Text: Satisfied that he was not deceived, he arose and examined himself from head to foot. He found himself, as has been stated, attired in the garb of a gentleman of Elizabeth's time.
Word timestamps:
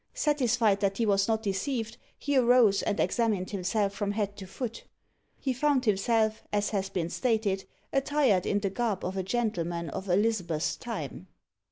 Satisfied 0.15 0.79
that 0.79 0.97
he 0.97 1.05
was 1.05 1.27
not 1.27 1.43
deceived, 1.43 1.95
he 2.17 2.35
arose 2.35 2.81
and 2.81 2.99
examined 2.99 3.51
himself 3.51 3.93
from 3.93 4.13
head 4.13 4.35
to 4.37 4.47
foot. 4.47 4.83
He 5.39 5.53
found 5.53 5.85
himself, 5.85 6.41
as 6.51 6.71
has 6.71 6.89
been 6.89 7.11
stated, 7.11 7.65
attired 7.93 8.47
in 8.47 8.61
the 8.61 8.71
garb 8.71 9.05
of 9.05 9.15
a 9.15 9.21
gentleman 9.21 9.91
of 9.91 10.09
Elizabeth's 10.09 10.75
time. 10.75 11.27